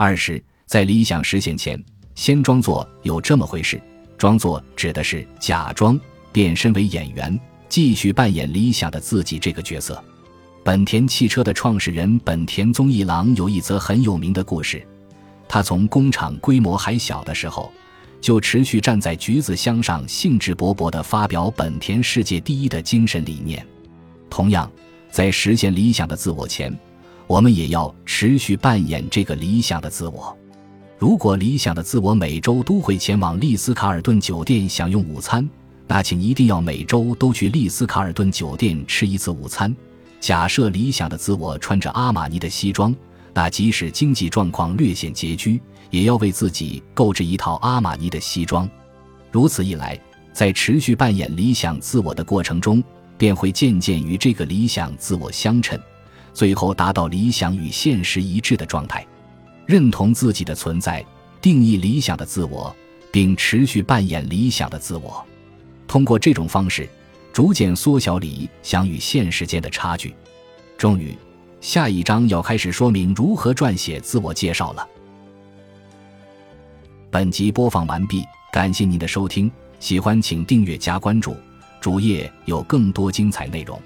[0.00, 1.76] 二是，在理想实现前，
[2.14, 3.82] 先装作有这么回事。
[4.16, 5.98] 装作指的是假装
[6.30, 7.36] 变身为演员，
[7.68, 10.00] 继续扮演理想的自己这个角色。
[10.62, 14.86] 本田汽车的创始人本田宗一郎有一则很有名的故事。
[15.48, 17.72] 他从工厂规模还小的时候，
[18.20, 23.66] 就持续站在橘子箱上，兴致勃勃地发表本田世界第一的精神理念。
[24.30, 24.70] 同样，
[25.10, 26.72] 在实现理想的自我前，
[27.28, 30.36] 我们也要持续扮演这个理想的自我。
[30.98, 35.46] 如果理想的自我每周都会前往丽思卡尔顿酒店享用午餐，
[35.86, 39.76] 那请一定要每周都去丽思卡尔顿酒店吃一次午餐。
[40.18, 42.96] 假设理想的自我穿着阿玛尼的西装，
[43.34, 45.60] 那即使经济状况略显拮据，
[45.90, 48.68] 也要为自己购置一套阿玛尼的西装。
[49.30, 50.00] 如此一来，
[50.32, 52.82] 在持续扮演理想自我的过程中，
[53.18, 55.78] 便会渐渐与这个理想自我相称。
[56.38, 59.04] 最后达到理想与现实一致的状态，
[59.66, 61.04] 认同自己的存在，
[61.40, 62.72] 定义理想的自我，
[63.10, 65.26] 并持续扮演理想的自我。
[65.88, 66.88] 通过这种方式，
[67.32, 70.14] 逐渐缩小理想与现实间的差距。
[70.76, 71.12] 终于，
[71.60, 74.88] 下一章要开始说明如何撰写自我介绍了。
[77.10, 81.36] 本集播放完毕，感谢您的收听，喜欢请订阅加关注，
[81.80, 83.76] 主页有更多精彩内容。